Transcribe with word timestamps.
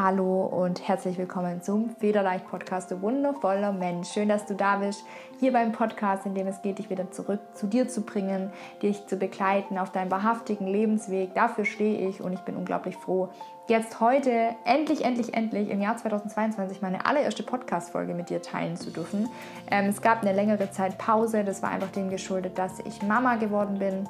Hallo 0.00 0.44
und 0.44 0.86
herzlich 0.86 1.18
willkommen 1.18 1.60
zum 1.60 1.90
Federleicht 1.90 2.46
Podcast, 2.46 2.92
du 2.92 3.02
wundervoller 3.02 3.72
Mensch. 3.72 4.10
Schön, 4.12 4.28
dass 4.28 4.46
du 4.46 4.54
da 4.54 4.76
bist, 4.76 5.04
hier 5.40 5.52
beim 5.52 5.72
Podcast, 5.72 6.24
in 6.24 6.36
dem 6.36 6.46
es 6.46 6.62
geht, 6.62 6.78
dich 6.78 6.88
wieder 6.88 7.10
zurück 7.10 7.40
zu 7.54 7.66
dir 7.66 7.88
zu 7.88 8.02
bringen, 8.02 8.52
dich 8.80 9.08
zu 9.08 9.16
begleiten 9.16 9.76
auf 9.76 9.90
deinem 9.90 10.12
wahrhaftigen 10.12 10.68
Lebensweg. 10.68 11.34
Dafür 11.34 11.64
stehe 11.64 12.08
ich 12.08 12.20
und 12.20 12.32
ich 12.32 12.38
bin 12.42 12.54
unglaublich 12.54 12.96
froh, 12.96 13.30
jetzt 13.66 13.98
heute 13.98 14.54
endlich, 14.64 15.04
endlich, 15.04 15.34
endlich 15.34 15.68
im 15.68 15.82
Jahr 15.82 15.96
2022 15.96 16.80
meine 16.80 17.04
allererste 17.04 17.42
Podcast-Folge 17.42 18.14
mit 18.14 18.30
dir 18.30 18.40
teilen 18.40 18.76
zu 18.76 18.92
dürfen. 18.92 19.28
Ähm, 19.68 19.86
es 19.86 20.00
gab 20.00 20.22
eine 20.22 20.32
längere 20.32 20.70
Zeit 20.70 20.96
Pause, 20.98 21.42
das 21.42 21.60
war 21.60 21.70
einfach 21.70 21.90
dem 21.90 22.08
geschuldet, 22.08 22.56
dass 22.56 22.78
ich 22.78 23.02
Mama 23.02 23.34
geworden 23.34 23.80
bin 23.80 24.08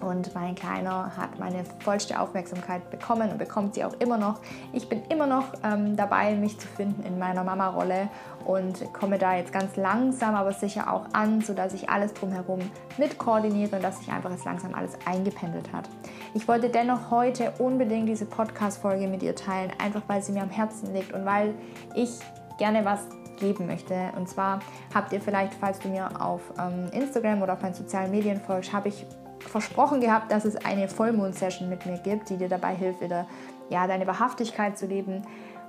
und 0.00 0.34
mein 0.34 0.54
Kleiner 0.54 1.16
hat 1.16 1.38
meine 1.38 1.64
vollste 1.80 2.20
Aufmerksamkeit 2.20 2.90
bekommen 2.90 3.30
und 3.30 3.38
bekommt 3.38 3.74
sie 3.74 3.84
auch 3.84 3.94
immer 4.00 4.18
noch. 4.18 4.40
Ich 4.72 4.88
bin 4.88 5.02
immer 5.08 5.26
noch 5.26 5.52
ähm, 5.64 5.96
dabei, 5.96 6.34
mich 6.34 6.58
zu 6.58 6.68
finden 6.68 7.02
in 7.04 7.18
meiner 7.18 7.44
Mama-Rolle 7.44 8.08
und 8.44 8.92
komme 8.92 9.18
da 9.18 9.36
jetzt 9.36 9.52
ganz 9.52 9.76
langsam, 9.76 10.34
aber 10.34 10.52
sicher 10.52 10.92
auch 10.92 11.06
an, 11.12 11.40
sodass 11.40 11.74
ich 11.74 11.90
alles 11.90 12.14
drumherum 12.14 12.60
mit 12.96 13.18
koordiniere 13.18 13.76
und 13.76 13.84
dass 13.84 13.98
sich 13.98 14.10
einfach 14.10 14.30
jetzt 14.30 14.44
langsam 14.44 14.74
alles 14.74 14.96
eingependelt 15.04 15.72
hat. 15.72 15.88
Ich 16.34 16.48
wollte 16.48 16.68
dennoch 16.68 17.10
heute 17.10 17.52
unbedingt 17.58 18.08
diese 18.08 18.26
Podcast-Folge 18.26 19.08
mit 19.08 19.22
ihr 19.22 19.34
teilen, 19.34 19.72
einfach 19.82 20.02
weil 20.06 20.22
sie 20.22 20.32
mir 20.32 20.42
am 20.42 20.50
Herzen 20.50 20.92
liegt 20.94 21.12
und 21.12 21.24
weil 21.24 21.54
ich 21.94 22.10
gerne 22.58 22.84
was 22.84 23.00
geben 23.38 23.66
möchte. 23.66 24.12
Und 24.16 24.28
zwar 24.28 24.60
habt 24.94 25.12
ihr 25.12 25.20
vielleicht, 25.20 25.54
falls 25.54 25.78
du 25.78 25.88
mir 25.88 26.08
auf 26.20 26.40
ähm, 26.58 26.90
Instagram 26.92 27.42
oder 27.42 27.54
auf 27.54 27.62
meinen 27.62 27.74
sozialen 27.74 28.10
Medien 28.10 28.40
folgst, 28.40 28.72
habe 28.72 28.88
ich 28.88 29.06
versprochen 29.40 30.00
gehabt, 30.00 30.32
dass 30.32 30.44
es 30.44 30.56
eine 30.64 30.88
Vollmond-Session 30.88 31.68
mit 31.68 31.86
mir 31.86 31.98
gibt, 31.98 32.30
die 32.30 32.36
dir 32.36 32.48
dabei 32.48 32.74
hilft, 32.74 33.00
wieder 33.00 33.26
ja, 33.70 33.86
deine 33.86 34.06
Wahrhaftigkeit 34.06 34.78
zu 34.78 34.86
leben 34.86 35.22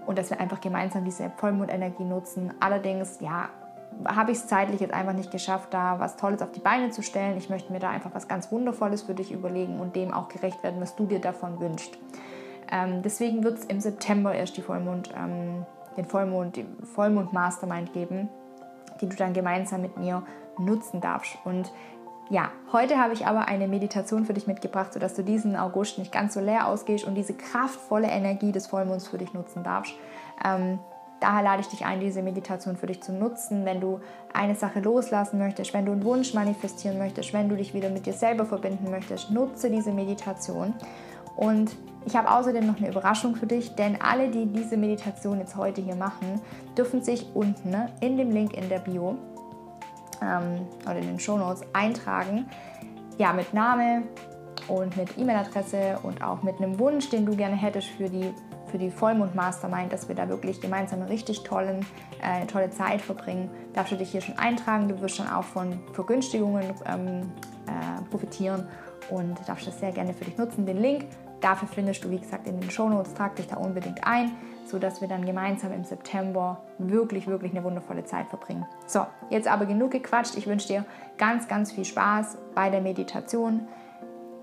und 0.06 0.18
dass 0.18 0.30
wir 0.30 0.40
einfach 0.40 0.62
gemeinsam 0.62 1.06
diese 1.06 1.32
Vollmondenergie 1.38 2.04
nutzen. 2.04 2.54
Allerdings, 2.60 3.20
ja, 3.20 3.50
habe 4.06 4.32
ich 4.32 4.38
es 4.38 4.48
zeitlich 4.48 4.80
jetzt 4.80 4.94
einfach 4.94 5.14
nicht 5.14 5.32
geschafft, 5.32 5.74
da 5.74 6.00
was 6.00 6.16
Tolles 6.16 6.42
auf 6.42 6.52
die 6.52 6.60
Beine 6.60 6.92
zu 6.92 7.04
stellen. 7.04 7.38
Ich 7.38 7.50
möchte 7.50 7.72
mir 7.72 7.80
da 7.80 7.90
einfach 7.90 8.12
was 8.14 8.28
ganz 8.28 8.52
Wundervolles 8.52 9.04
für 9.04 9.14
dich 9.14 9.32
überlegen 9.32 9.80
und 9.80 9.96
dem 9.96 10.14
auch 10.14 10.30
gerecht 10.30 10.64
werden, 10.64 10.80
was 10.80 10.96
du 10.96 11.06
dir 11.06 11.20
davon 11.20 11.60
wünschst. 11.60 11.98
Ähm, 12.72 13.02
deswegen 13.02 13.44
wird 13.44 13.60
es 13.60 13.66
im 13.66 13.80
September 13.80 14.34
erst 14.34 14.58
die 14.58 14.62
Vollmond, 14.62 15.10
ähm, 15.18 15.66
den 15.98 16.06
Vollmond, 16.06 16.56
die 16.56 16.66
Vollmond 16.94 17.34
Mastermind 17.34 17.94
geben, 17.94 18.30
die 19.02 19.10
du 19.10 19.16
dann 19.16 19.34
gemeinsam 19.34 19.82
mit 19.82 19.98
mir 19.98 20.24
nutzen 20.58 21.02
darfst. 21.02 21.38
Und 21.46 21.72
ja, 22.30 22.52
heute 22.72 22.98
habe 23.00 23.14
ich 23.14 23.26
aber 23.26 23.48
eine 23.48 23.68
Meditation 23.68 24.26
für 24.26 24.34
dich 24.34 24.46
mitgebracht, 24.46 24.94
sodass 24.94 25.16
du 25.16 25.24
diesen 25.24 25.56
August 25.56 25.98
nicht 25.98 26.12
ganz 26.12 26.36
so 26.36 26.40
leer 26.40 26.68
ausgehst 26.68 27.06
und 27.06 27.16
diese 27.16 27.34
kraftvolle 27.34 28.08
Energie 28.08 28.52
des 28.52 28.68
Vollmonds 28.68 29.08
für 29.08 29.18
dich 29.18 29.34
nutzen 29.34 29.64
darfst. 29.64 29.94
Ähm, 30.46 30.78
daher 31.20 31.42
lade 31.42 31.62
ich 31.62 31.68
dich 31.68 31.86
ein, 31.86 32.00
diese 32.00 32.22
Meditation 32.22 32.78
für 32.78 32.86
dich 32.86 33.02
zu 33.02 33.14
nutzen, 33.14 33.66
wenn 33.66 33.82
du 33.82 34.00
eine 34.32 34.54
Sache 34.54 34.80
loslassen 34.80 35.40
möchtest, 35.40 35.74
wenn 35.74 35.88
du 35.88 35.92
einen 35.92 36.04
Wunsch 36.04 36.36
manifestieren 36.36 37.00
möchtest, 37.00 37.34
wenn 37.34 37.50
du 37.50 37.56
dich 37.56 37.74
wieder 37.74 37.90
mit 37.90 38.06
dir 38.06 38.14
selber 38.14 38.46
verbinden 38.46 38.92
möchtest, 38.92 39.32
nutze 39.32 39.72
diese 39.72 39.92
Meditation. 39.92 40.76
Und 41.36 41.76
ich 42.06 42.16
habe 42.16 42.30
außerdem 42.30 42.66
noch 42.68 42.78
eine 42.78 42.90
Überraschung 42.90 43.36
für 43.36 43.48
dich, 43.48 43.76
denn 43.76 44.02
alle, 44.02 44.30
die 44.30 44.46
diese 44.46 44.78
Meditation 44.78 45.40
jetzt 45.40 45.56
heute 45.56 45.82
hier 45.82 45.96
machen, 45.96 46.42
dürfen 46.78 47.02
sich 47.02 47.28
unten 47.34 47.72
ne, 47.72 47.90
in 48.02 48.18
dem 48.18 48.30
Link 48.30 48.54
in 48.54 48.70
der 48.70 48.80
Bio 48.80 49.18
ähm, 50.22 50.68
oder 50.84 50.98
in 50.98 51.08
den 51.08 51.20
Shownotes 51.20 51.64
eintragen. 51.74 52.48
Ja, 53.18 53.34
mit 53.34 53.54
Name 53.54 54.04
und 54.68 54.96
mit 54.96 55.18
E-Mail-Adresse 55.18 56.00
und 56.04 56.24
auch 56.24 56.44
mit 56.44 56.58
einem 56.58 56.80
Wunsch, 56.80 57.10
den 57.10 57.26
du 57.26 57.36
gerne 57.36 57.56
hättest 57.56 57.88
für 57.90 58.10
die, 58.10 58.34
für 58.68 58.78
die 58.78 58.92
Vollmond 58.92 59.36
Mastermind, 59.36 59.92
dass 59.92 60.08
wir 60.08 60.16
da 60.16 60.30
wirklich 60.30 60.62
gemeinsam 60.62 61.02
eine 61.02 61.10
richtig 61.10 61.44
tollen, 61.44 61.86
äh, 62.22 62.46
tolle 62.46 62.70
Zeit 62.70 63.02
verbringen. 63.02 63.50
Darfst 63.74 63.92
du 63.92 63.98
dich 63.98 64.12
hier 64.12 64.22
schon 64.22 64.38
eintragen. 64.38 64.88
Du 64.88 65.00
wirst 65.02 65.18
schon 65.18 65.28
auch 65.28 65.44
von 65.44 65.80
Vergünstigungen 65.94 66.66
ähm, 66.86 67.32
äh, 67.66 68.02
profitieren 68.10 68.68
und 69.10 69.38
darfst 69.48 69.68
das 69.68 69.80
sehr 69.80 69.92
gerne 69.92 70.14
für 70.14 70.26
dich 70.26 70.38
nutzen. 70.38 70.66
Den 70.66 70.78
Link 70.78 71.06
dafür 71.42 71.68
findest 71.68 72.04
du, 72.04 72.10
wie 72.12 72.20
gesagt, 72.20 72.48
in 72.48 72.60
den 72.60 72.70
Shownotes. 72.70 73.14
Trag 73.14 73.36
dich 73.36 73.48
da 73.48 73.58
unbedingt 73.58 74.06
ein 74.06 74.32
sodass 74.70 75.02
wir 75.02 75.08
dann 75.08 75.26
gemeinsam 75.26 75.74
im 75.74 75.84
September 75.84 76.62
wirklich, 76.78 77.28
wirklich 77.28 77.52
eine 77.52 77.64
wundervolle 77.64 78.06
Zeit 78.06 78.28
verbringen. 78.28 78.66
So, 78.86 79.06
jetzt 79.30 79.48
aber 79.48 79.66
genug 79.66 79.92
gequatscht. 79.92 80.38
Ich 80.38 80.48
wünsche 80.48 80.68
dir 80.68 80.86
ganz, 81.18 81.48
ganz 81.48 81.72
viel 81.72 81.86
Spaß 81.86 82.38
bei 82.56 82.70
der 82.70 82.82
Meditation. 82.82 83.68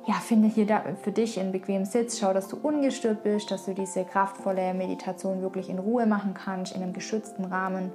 Ja, 0.07 0.15
finde 0.15 0.49
hier 0.49 0.97
für 1.03 1.12
dich 1.12 1.39
einen 1.41 1.53
bequemen 1.53 1.84
Sitz. 1.84 2.19
Schau, 2.19 2.33
dass 2.33 2.49
du 2.49 2.57
ungestört 2.57 3.23
bist, 3.23 3.51
dass 3.51 3.65
du 3.65 3.75
diese 3.75 4.05
kraftvolle 4.05 4.75
Meditation 4.75 5.43
wirklich 5.43 5.69
in 5.69 5.78
Ruhe 5.78 6.07
machen 6.07 6.34
kannst, 6.34 6.75
in 6.75 6.83
einem 6.83 6.93
geschützten 6.93 7.45
Rahmen. 7.45 7.91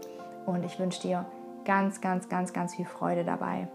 Und 0.46 0.66
ich 0.66 0.80
wünsche 0.80 1.02
dir 1.02 1.26
ganz, 1.64 2.02
ganz, 2.02 2.28
ganz, 2.28 2.52
ganz 2.52 2.76
viel 2.76 2.86
Freude 2.86 3.24
dabei. 3.24 3.68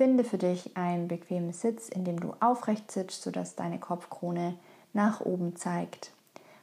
Finde 0.00 0.24
für 0.24 0.38
dich 0.38 0.78
einen 0.78 1.08
bequemen 1.08 1.52
Sitz, 1.52 1.90
in 1.90 2.06
dem 2.06 2.18
du 2.20 2.32
aufrecht 2.40 2.90
sitzt, 2.90 3.20
sodass 3.20 3.54
deine 3.54 3.78
Kopfkrone 3.78 4.54
nach 4.94 5.20
oben 5.20 5.56
zeigt. 5.56 6.12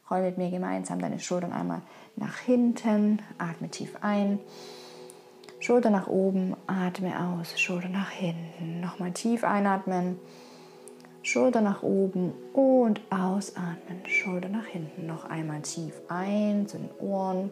Roll 0.09 0.23
mit 0.23 0.39
mir 0.39 0.49
gemeinsam 0.49 0.97
deine 0.97 1.19
Schultern 1.19 1.53
einmal 1.53 1.83
nach 2.15 2.39
hinten, 2.39 3.21
atme 3.37 3.69
tief 3.69 3.95
ein, 4.01 4.39
Schulter 5.59 5.91
nach 5.91 6.07
oben, 6.07 6.55
atme 6.65 7.13
aus, 7.15 7.59
Schulter 7.59 7.89
nach 7.89 8.09
hinten. 8.09 8.81
Nochmal 8.81 9.11
tief 9.11 9.43
einatmen, 9.43 10.17
Schulter 11.21 11.61
nach 11.61 11.83
oben 11.83 12.33
und 12.53 13.01
ausatmen, 13.11 14.03
Schulter 14.07 14.49
nach 14.49 14.65
hinten. 14.65 15.05
Noch 15.05 15.25
einmal 15.25 15.61
tief 15.61 15.93
ein 16.07 16.67
zu 16.67 16.79
den 16.79 16.89
Ohren 16.99 17.51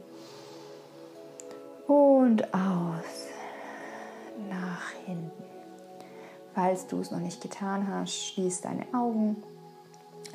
und 1.85 2.43
aus 2.55 3.27
nach 4.49 4.89
hinten. 5.05 5.44
Falls 6.55 6.87
du 6.87 7.01
es 7.01 7.11
noch 7.11 7.19
nicht 7.19 7.41
getan 7.41 7.87
hast, 7.89 8.15
schließ 8.15 8.61
deine 8.61 8.85
Augen, 8.93 9.43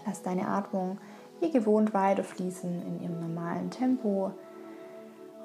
lass 0.06 0.22
deine 0.22 0.48
Atmung 0.48 0.98
wie 1.40 1.50
gewohnt 1.50 1.94
weiterfließen 1.94 2.82
in 2.86 3.02
ihrem 3.02 3.20
normalen 3.20 3.70
Tempo 3.70 4.30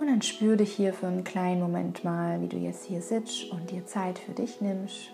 und 0.02 0.08
dann 0.08 0.22
spür 0.22 0.58
dich 0.58 0.74
hier 0.74 0.94
für 0.94 1.08
einen 1.08 1.24
kleinen 1.24 1.62
Moment 1.62 2.04
mal, 2.04 2.42
wie 2.42 2.50
du 2.50 2.58
jetzt 2.58 2.84
hier 2.84 3.02
sitzt 3.02 3.50
und 3.52 3.72
dir 3.72 3.86
Zeit 3.86 4.20
für 4.20 4.34
dich 4.34 4.60
nimmst. 4.60 5.12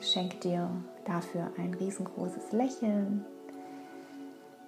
Schenk 0.00 0.40
dir 0.42 0.70
dafür 1.04 1.50
ein 1.58 1.74
riesengroßes 1.74 2.52
Lächeln, 2.52 3.24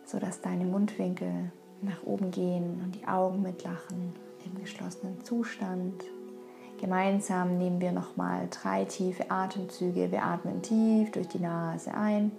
sodass 0.05 0.41
deine 0.41 0.65
Mundwinkel 0.65 1.53
nach 1.83 2.03
oben 2.05 2.33
gehen 2.33 2.81
und 2.83 2.97
die 2.97 3.07
Augen 3.07 3.43
mitlachen 3.43 4.13
im 4.45 4.61
geschlossenen 4.61 5.23
Zustand. 5.25 6.03
Gemeinsam 6.79 7.57
nehmen 7.57 7.81
wir 7.81 7.93
nochmal 7.93 8.49
drei 8.51 8.85
tiefe 8.85 9.31
Atemzüge. 9.31 10.13
Wir 10.13 10.23
atmen 10.23 10.61
tief 10.61 11.11
durch 11.11 11.29
die 11.29 11.39
Nase 11.39 11.93
ein 11.95 12.33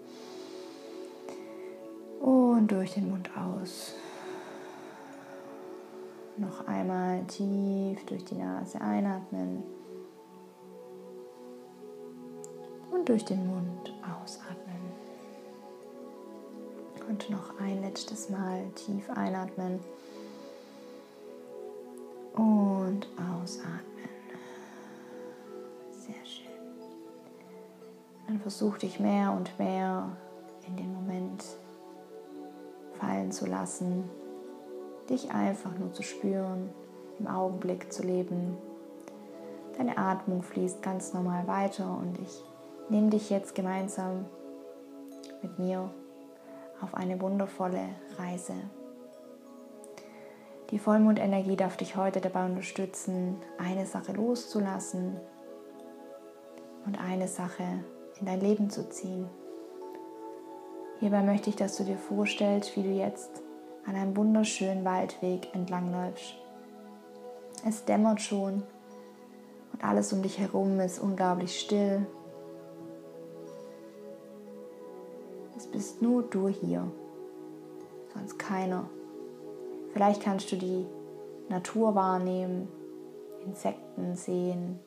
und 2.21 2.67
durch 2.67 2.93
den 2.93 3.09
Mund 3.09 3.29
aus. 3.35 3.93
Noch 6.37 6.67
einmal 6.67 7.23
tief 7.25 8.05
durch 8.05 8.23
die 8.25 8.35
Nase 8.35 8.79
einatmen 8.79 9.63
und 12.91 13.09
durch 13.09 13.25
den 13.25 13.47
Mund 13.47 13.91
ausatmen. 14.03 14.57
Und 17.09 17.29
noch 17.29 17.59
ein 17.59 17.81
letztes 17.81 18.29
Mal 18.29 18.69
tief 18.75 19.09
einatmen 19.09 19.79
und 22.35 23.07
ausatmen. 23.17 23.86
Versuch 28.39 28.77
dich 28.77 28.99
mehr 28.99 29.31
und 29.31 29.57
mehr 29.59 30.09
in 30.67 30.77
den 30.77 30.93
Moment 30.93 31.43
fallen 32.99 33.31
zu 33.31 33.45
lassen, 33.45 34.09
dich 35.09 35.31
einfach 35.31 35.77
nur 35.77 35.93
zu 35.93 36.03
spüren, 36.03 36.69
im 37.19 37.27
Augenblick 37.27 37.91
zu 37.91 38.03
leben. 38.03 38.57
Deine 39.77 39.97
Atmung 39.97 40.43
fließt 40.43 40.81
ganz 40.81 41.13
normal 41.13 41.47
weiter 41.47 41.97
und 41.99 42.19
ich 42.19 42.43
nehme 42.89 43.09
dich 43.09 43.29
jetzt 43.29 43.55
gemeinsam 43.55 44.25
mit 45.41 45.59
mir 45.59 45.89
auf 46.81 46.93
eine 46.95 47.19
wundervolle 47.21 47.89
Reise. 48.17 48.53
Die 50.71 50.79
Vollmondenergie 50.79 51.55
darf 51.55 51.77
dich 51.77 51.95
heute 51.95 52.19
dabei 52.19 52.45
unterstützen, 52.45 53.37
eine 53.57 53.85
Sache 53.85 54.11
loszulassen 54.11 55.17
und 56.85 56.99
eine 56.99 57.27
Sache 57.27 57.63
in 58.19 58.25
dein 58.25 58.41
Leben 58.41 58.69
zu 58.69 58.89
ziehen. 58.89 59.27
Hierbei 60.99 61.21
möchte 61.21 61.49
ich, 61.49 61.55
dass 61.55 61.77
du 61.77 61.83
dir 61.83 61.97
vorstellst, 61.97 62.75
wie 62.75 62.83
du 62.83 62.89
jetzt 62.89 63.41
an 63.85 63.95
einem 63.95 64.17
wunderschönen 64.17 64.83
Waldweg 64.83 65.53
entlangläufst. 65.53 66.35
Es 67.67 67.85
dämmert 67.85 68.21
schon 68.21 68.63
und 69.73 69.83
alles 69.83 70.11
um 70.13 70.21
dich 70.21 70.39
herum 70.39 70.79
ist 70.79 70.99
unglaublich 70.99 71.59
still. 71.59 72.05
Es 75.55 75.67
bist 75.67 76.01
nur 76.01 76.23
du 76.23 76.47
hier, 76.47 76.91
sonst 78.13 78.37
keiner. 78.37 78.89
Vielleicht 79.93 80.21
kannst 80.21 80.51
du 80.51 80.55
die 80.55 80.85
Natur 81.49 81.95
wahrnehmen, 81.95 82.67
Insekten 83.45 84.15
sehen. 84.15 84.79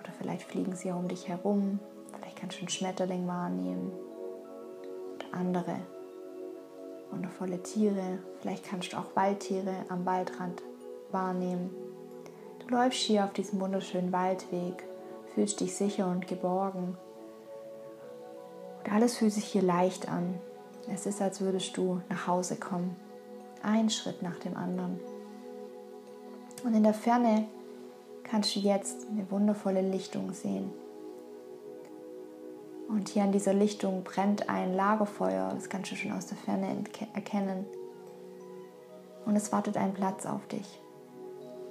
Oder 0.00 0.12
vielleicht 0.18 0.42
fliegen 0.42 0.74
sie 0.74 0.90
um 0.90 1.08
dich 1.08 1.28
herum. 1.28 1.78
Vielleicht 2.12 2.36
kannst 2.36 2.56
du 2.56 2.60
einen 2.60 2.68
Schmetterling 2.68 3.26
wahrnehmen. 3.26 3.92
Oder 5.14 5.38
andere 5.38 5.76
wundervolle 7.10 7.62
Tiere. 7.62 8.18
Vielleicht 8.40 8.64
kannst 8.64 8.92
du 8.92 8.96
auch 8.96 9.14
Waldtiere 9.14 9.74
am 9.88 10.06
Waldrand 10.06 10.62
wahrnehmen. 11.10 11.70
Du 12.60 12.74
läufst 12.74 13.00
hier 13.00 13.24
auf 13.24 13.32
diesem 13.32 13.60
wunderschönen 13.60 14.12
Waldweg, 14.12 14.84
fühlst 15.34 15.60
dich 15.60 15.74
sicher 15.74 16.08
und 16.08 16.28
geborgen. 16.28 16.96
Und 18.78 18.92
alles 18.92 19.18
fühlt 19.18 19.32
sich 19.32 19.44
hier 19.44 19.62
leicht 19.62 20.08
an. 20.08 20.38
Es 20.92 21.06
ist, 21.06 21.20
als 21.20 21.40
würdest 21.40 21.76
du 21.76 22.00
nach 22.08 22.26
Hause 22.26 22.56
kommen. 22.56 22.96
Ein 23.62 23.90
Schritt 23.90 24.22
nach 24.22 24.38
dem 24.38 24.56
anderen. 24.56 24.98
Und 26.64 26.74
in 26.74 26.82
der 26.82 26.94
Ferne 26.94 27.46
kannst 28.30 28.54
du 28.54 28.60
jetzt 28.60 29.08
eine 29.10 29.28
wundervolle 29.30 29.80
Lichtung 29.80 30.32
sehen. 30.32 30.70
Und 32.88 33.08
hier 33.08 33.24
an 33.24 33.32
dieser 33.32 33.52
Lichtung 33.52 34.04
brennt 34.04 34.48
ein 34.48 34.74
Lagerfeuer, 34.74 35.50
das 35.54 35.68
kannst 35.68 35.90
du 35.90 35.96
schon 35.96 36.12
aus 36.12 36.26
der 36.26 36.36
Ferne 36.36 36.84
erkennen. 37.14 37.66
Und 39.26 39.36
es 39.36 39.52
wartet 39.52 39.76
ein 39.76 39.94
Platz 39.94 40.26
auf 40.26 40.46
dich. 40.46 40.80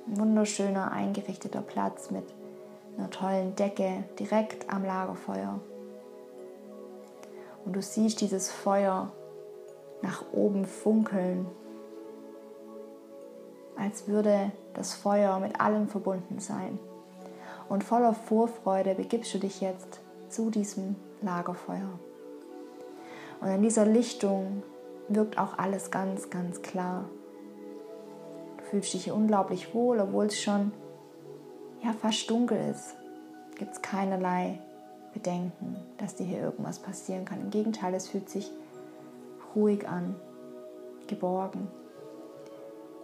Ein 0.07 0.19
wunderschöner, 0.19 0.91
eingerichteter 0.91 1.61
Platz 1.61 2.11
mit 2.11 2.25
einer 2.97 3.09
tollen 3.09 3.55
Decke 3.55 4.03
direkt 4.17 4.69
am 4.69 4.83
Lagerfeuer. 4.83 5.59
Und 7.65 7.73
du 7.73 7.81
siehst 7.81 8.21
dieses 8.21 8.51
Feuer 8.51 9.11
nach 10.01 10.23
oben 10.33 10.65
funkeln, 10.65 11.45
als 13.79 14.07
würde 14.07 14.51
das 14.73 14.93
Feuer 14.93 15.39
mit 15.39 15.59
allem 15.61 15.87
verbunden 15.87 16.39
sein. 16.39 16.77
Und 17.69 17.83
voller 17.83 18.13
Vorfreude 18.13 18.95
begibst 18.95 19.33
du 19.33 19.37
dich 19.37 19.61
jetzt 19.61 19.99
zu 20.29 20.49
diesem 20.49 20.95
Lagerfeuer. 21.21 21.99
Und 23.41 23.47
in 23.47 23.61
dieser 23.61 23.85
Lichtung 23.85 24.63
wirkt 25.07 25.37
auch 25.37 25.57
alles 25.57 25.91
ganz, 25.91 26.29
ganz 26.29 26.61
klar. 26.61 27.05
Du 28.57 28.63
fühlst 28.65 28.93
dich 28.93 29.05
hier 29.05 29.15
unglaublich 29.15 29.73
wohl, 29.73 29.99
obwohl 29.99 30.25
es 30.25 30.41
schon 30.41 30.71
ja, 31.83 31.93
fast 31.93 32.29
dunkel 32.29 32.59
ist. 32.69 32.95
Gibt 33.55 33.73
es 33.73 33.81
keinerlei 33.81 34.59
Bedenken, 35.13 35.77
dass 35.97 36.15
dir 36.15 36.25
hier 36.25 36.41
irgendwas 36.41 36.79
passieren 36.79 37.25
kann. 37.25 37.41
Im 37.41 37.49
Gegenteil, 37.49 37.93
es 37.93 38.07
fühlt 38.07 38.29
sich 38.29 38.51
ruhig 39.55 39.87
an, 39.87 40.15
geborgen. 41.07 41.67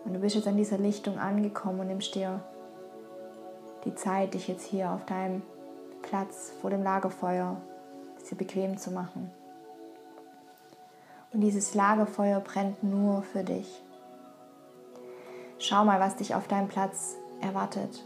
Und 0.05 0.13
du 0.13 0.19
bist 0.19 0.35
jetzt 0.35 0.47
an 0.47 0.57
dieser 0.57 0.77
Lichtung 0.77 1.19
angekommen 1.19 1.81
und 1.81 1.87
nimmst 1.87 2.15
dir 2.15 2.39
die 3.83 3.95
Zeit, 3.95 4.33
dich 4.33 4.47
jetzt 4.47 4.65
hier 4.65 4.91
auf 4.91 5.05
deinem 5.05 5.41
Platz 6.01 6.53
vor 6.61 6.69
dem 6.69 6.83
Lagerfeuer 6.83 7.59
dir 8.29 8.35
bequem 8.35 8.77
zu 8.77 8.91
machen. 8.91 9.29
Und 11.31 11.41
dieses 11.41 11.75
Lagerfeuer 11.75 12.39
brennt 12.39 12.83
nur 12.83 13.23
für 13.23 13.43
dich. 13.43 13.81
Schau 15.59 15.85
mal, 15.85 15.99
was 15.99 16.15
dich 16.15 16.35
auf 16.35 16.47
deinem 16.47 16.67
Platz 16.67 17.15
erwartet. 17.41 18.03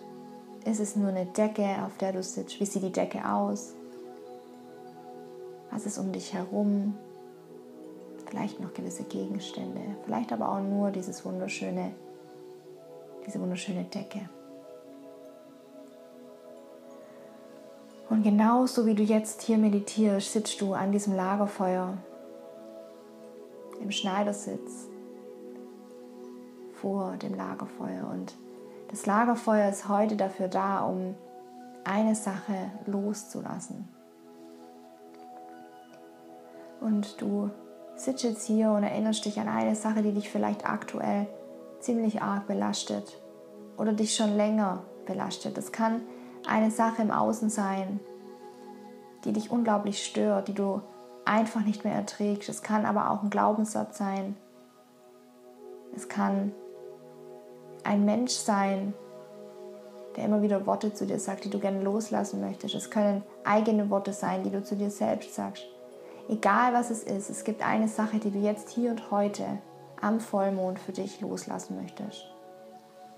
Ist 0.65 0.79
es 0.79 0.95
nur 0.95 1.09
eine 1.09 1.25
Decke, 1.25 1.67
auf 1.85 1.97
der 1.97 2.13
du 2.13 2.23
sitzt? 2.23 2.59
Wie 2.59 2.65
sieht 2.65 2.83
die 2.83 2.91
Decke 2.91 3.27
aus? 3.27 3.73
Was 5.71 5.85
ist 5.85 5.97
um 5.97 6.11
dich 6.11 6.33
herum? 6.33 6.95
Vielleicht 8.29 8.59
noch 8.59 8.73
gewisse 8.73 9.03
Gegenstände, 9.03 9.81
vielleicht 10.05 10.31
aber 10.31 10.49
auch 10.49 10.61
nur 10.61 10.91
dieses 10.91 11.25
wunderschöne, 11.25 11.93
diese 13.25 13.39
wunderschöne 13.41 13.85
Decke. 13.85 14.29
Und 18.09 18.21
genauso 18.23 18.85
wie 18.85 18.93
du 18.93 19.01
jetzt 19.01 19.41
hier 19.41 19.57
meditierst, 19.57 20.33
sitzt 20.33 20.61
du 20.61 20.73
an 20.73 20.91
diesem 20.91 21.15
Lagerfeuer 21.15 21.97
im 23.81 23.91
Schneidersitz 23.91 24.87
vor 26.73 27.17
dem 27.17 27.33
Lagerfeuer. 27.35 28.07
Und 28.11 28.37
das 28.89 29.07
Lagerfeuer 29.07 29.69
ist 29.69 29.89
heute 29.89 30.15
dafür 30.15 30.47
da, 30.47 30.81
um 30.81 31.15
eine 31.83 32.13
Sache 32.13 32.71
loszulassen. 32.85 33.87
Und 36.81 37.19
du 37.21 37.49
sitzt 37.99 38.23
jetzt 38.23 38.45
hier 38.45 38.71
und 38.71 38.83
erinnerst 38.83 39.25
dich 39.25 39.39
an 39.39 39.47
eine 39.47 39.75
Sache, 39.75 40.01
die 40.01 40.13
dich 40.13 40.29
vielleicht 40.29 40.65
aktuell 40.67 41.27
ziemlich 41.79 42.21
arg 42.21 42.47
belastet 42.47 43.21
oder 43.77 43.93
dich 43.93 44.15
schon 44.15 44.35
länger 44.35 44.83
belastet. 45.05 45.57
Das 45.57 45.71
kann 45.71 46.01
eine 46.47 46.71
Sache 46.71 47.01
im 47.01 47.11
Außen 47.11 47.49
sein, 47.49 47.99
die 49.25 49.33
dich 49.33 49.51
unglaublich 49.51 50.05
stört, 50.05 50.47
die 50.47 50.53
du 50.53 50.81
einfach 51.25 51.61
nicht 51.61 51.83
mehr 51.83 51.93
erträgst. 51.93 52.49
Es 52.49 52.63
kann 52.63 52.85
aber 52.85 53.11
auch 53.11 53.23
ein 53.23 53.29
Glaubenssatz 53.29 53.97
sein. 53.97 54.35
Es 55.95 56.07
kann 56.07 56.53
ein 57.83 58.05
Mensch 58.05 58.31
sein, 58.31 58.93
der 60.15 60.25
immer 60.25 60.41
wieder 60.41 60.65
Worte 60.65 60.93
zu 60.93 61.05
dir 61.05 61.19
sagt, 61.19 61.45
die 61.45 61.49
du 61.49 61.59
gerne 61.59 61.81
loslassen 61.81 62.41
möchtest. 62.41 62.75
Es 62.75 62.89
können 62.89 63.23
eigene 63.43 63.89
Worte 63.89 64.13
sein, 64.13 64.43
die 64.43 64.49
du 64.49 64.63
zu 64.63 64.75
dir 64.75 64.89
selbst 64.89 65.35
sagst. 65.35 65.65
Egal 66.29 66.75
was 66.75 66.91
es 66.91 67.01
ist, 67.01 67.31
es 67.31 67.43
gibt 67.43 67.65
eine 67.65 67.87
Sache, 67.87 68.19
die 68.19 68.29
du 68.29 68.37
jetzt 68.37 68.69
hier 68.69 68.91
und 68.91 69.09
heute 69.09 69.45
am 69.99 70.19
Vollmond 70.19 70.77
für 70.77 70.91
dich 70.91 71.19
loslassen 71.21 71.81
möchtest. 71.81 72.23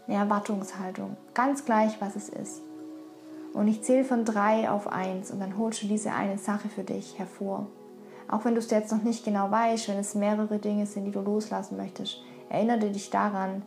Eine 0.07 0.15
Erwartungshaltung, 0.15 1.17
ganz 1.33 1.65
gleich 1.65 1.99
was 1.99 2.15
es 2.15 2.29
ist. 2.29 2.61
Und 3.53 3.67
ich 3.67 3.83
zähle 3.83 4.05
von 4.05 4.23
drei 4.23 4.69
auf 4.69 4.87
eins 4.87 5.29
und 5.29 5.41
dann 5.41 5.57
holst 5.57 5.83
du 5.83 5.87
diese 5.87 6.13
eine 6.13 6.37
Sache 6.37 6.69
für 6.69 6.85
dich 6.85 7.19
hervor. 7.19 7.67
Auch 8.29 8.45
wenn 8.45 8.53
du 8.53 8.59
es 8.59 8.71
jetzt 8.71 8.93
noch 8.93 9.03
nicht 9.03 9.25
genau 9.25 9.51
weißt, 9.51 9.89
wenn 9.89 9.99
es 9.99 10.15
mehrere 10.15 10.59
Dinge 10.59 10.85
sind, 10.85 11.03
die 11.03 11.11
du 11.11 11.19
loslassen 11.19 11.75
möchtest, 11.75 12.21
erinnere 12.47 12.91
dich 12.91 13.09
daran, 13.09 13.63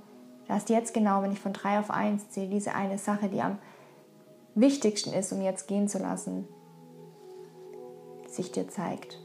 dass 0.49 0.70
jetzt 0.70 0.94
genau, 0.94 1.20
wenn 1.20 1.32
ich 1.32 1.40
von 1.40 1.52
drei 1.52 1.79
auf 1.79 1.90
eins 1.90 2.31
zähle, 2.31 2.49
diese 2.49 2.75
eine 2.75 2.97
Sache, 2.97 3.29
die 3.29 3.43
am 3.43 3.58
wichtigsten 4.55 5.12
ist, 5.12 5.32
um 5.35 5.43
jetzt 5.43 5.69
gehen 5.69 5.87
zu 5.87 5.99
lassen, 5.99 6.49
sich 8.26 8.50
dir 8.50 8.69
zeigt. 8.69 9.19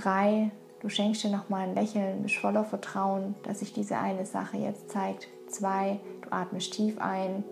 Drei, 0.00 0.52
du 0.80 0.88
schenkst 0.88 1.24
dir 1.24 1.30
nochmal 1.30 1.66
ein 1.66 1.74
Lächeln, 1.74 2.22
bist 2.22 2.36
voller 2.36 2.64
Vertrauen, 2.64 3.34
dass 3.42 3.58
sich 3.58 3.72
diese 3.72 3.98
eine 3.98 4.24
Sache 4.24 4.56
jetzt 4.56 4.90
zeigt. 4.90 5.26
Zwei, 5.48 5.98
du 6.22 6.30
atmest 6.30 6.72
tief 6.72 7.00
ein 7.00 7.42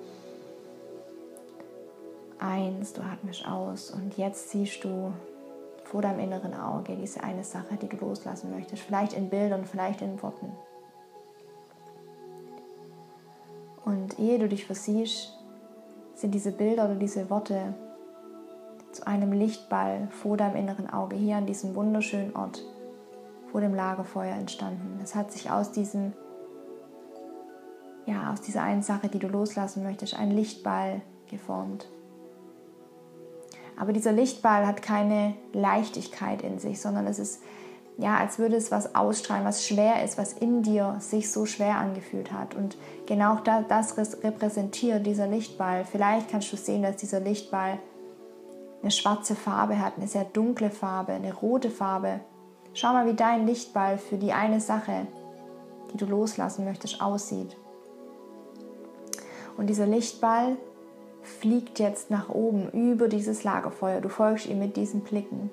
eins, 2.39 2.93
du 2.93 3.03
atmest 3.03 3.49
aus 3.49 3.91
und 3.91 4.17
jetzt 4.17 4.51
siehst 4.51 4.85
du 4.85 5.13
vor 5.83 6.03
deinem 6.03 6.21
inneren 6.21 6.55
Auge 6.55 6.95
diese 6.95 7.25
eine 7.25 7.43
Sache, 7.43 7.77
die 7.83 7.89
du 7.89 7.97
loslassen 7.97 8.53
möchtest. 8.53 8.83
Vielleicht 8.83 9.15
in 9.15 9.29
Bildern, 9.29 9.65
vielleicht 9.65 10.03
in 10.03 10.23
Worten. 10.23 10.53
Und 13.85 14.21
ehe 14.21 14.39
du 14.39 14.49
dich 14.49 14.67
versiehst, 14.67 15.33
sind 16.15 16.33
diese 16.33 16.53
Bilder 16.53 16.85
oder 16.85 16.95
diese 16.95 17.29
Worte 17.29 17.75
zu 18.97 19.07
einem 19.07 19.33
Lichtball 19.33 20.09
vor 20.11 20.37
deinem 20.37 20.57
inneren 20.57 20.91
Auge 20.91 21.17
hier 21.17 21.37
an 21.37 21.47
diesem 21.47 21.75
wunderschönen 21.75 22.35
Ort 22.35 22.63
vor 23.53 23.61
dem 23.61 23.75
Lagerfeuer 23.75 24.35
entstanden. 24.35 24.99
Es 25.03 25.15
hat 25.15 25.33
sich 25.33 25.51
aus 25.51 25.73
diesem 25.73 26.13
ja, 28.07 28.33
aus 28.33 28.41
dieser 28.41 28.63
einen 28.63 28.83
Sache, 28.83 29.09
die 29.09 29.19
du 29.19 29.27
loslassen 29.27 29.83
möchtest, 29.83 30.17
ein 30.17 30.31
Lichtball 30.31 31.03
geformt. 31.29 31.89
Aber 33.77 33.93
dieser 33.93 34.13
Lichtball 34.13 34.67
hat 34.67 34.81
keine 34.81 35.35
Leichtigkeit 35.53 36.43
in 36.43 36.59
sich, 36.59 36.81
sondern 36.81 37.07
es 37.07 37.19
ist 37.19 37.43
ja, 37.99 38.19
als 38.19 38.39
würde 38.39 38.57
es 38.57 38.71
was 38.71 38.95
ausstrahlen, 38.95 39.47
was 39.47 39.67
schwer 39.67 40.05
ist, 40.05 40.19
was 40.19 40.35
in 40.35 40.63
dir 40.63 40.97
sich 41.01 41.31
so 41.31 41.47
schwer 41.47 41.79
angefühlt 41.79 42.31
hat. 42.31 42.55
Und 42.55 42.77
genau 43.07 43.39
das 43.43 43.97
repräsentiert 44.23 45.07
dieser 45.07 45.27
Lichtball. 45.27 45.85
Vielleicht 45.85 46.31
kannst 46.31 46.53
du 46.53 46.57
sehen, 46.57 46.83
dass 46.83 46.97
dieser 46.97 47.21
Lichtball 47.21 47.79
eine 48.83 48.91
schwarze 48.91 49.35
Farbe 49.35 49.81
hat, 49.81 49.95
eine 49.97 50.09
sehr 50.09 50.25
dunkle 50.25 50.71
Farbe, 50.71 51.13
eine 51.13 51.35
rote 51.35 51.71
Farbe. 51.71 52.21
Schau 52.75 52.93
mal, 52.93 53.07
wie 53.07 53.15
dein 53.15 53.47
Lichtball 53.47 53.99
für 53.99 54.17
die 54.17 54.33
eine 54.33 54.61
Sache, 54.61 55.07
die 55.93 55.97
du 55.97 56.07
loslassen 56.07 56.65
möchtest, 56.65 57.01
aussieht. 57.01 57.57
Und 59.57 59.69
dieser 59.69 59.87
Lichtball 59.87 60.57
fliegt 61.23 61.79
jetzt 61.79 62.11
nach 62.11 62.29
oben 62.29 62.71
über 62.71 63.09
dieses 63.09 63.45
Lagerfeuer. 63.45 64.01
Du 64.01 64.09
folgst 64.09 64.47
ihm 64.47 64.59
mit 64.59 64.77
diesen 64.77 65.01
Blicken. 65.01 65.51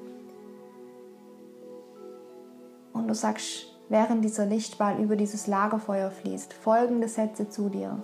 Und 2.92 3.08
du 3.08 3.16
sagst, 3.16 3.74
während 3.90 4.24
dieser 4.24 4.46
Lichtball 4.46 5.00
über 5.00 5.16
dieses 5.16 5.48
Lagerfeuer 5.48 6.12
fließt, 6.12 6.54
folgende 6.54 7.08
Sätze 7.08 7.50
zu 7.50 7.70
dir. 7.70 8.02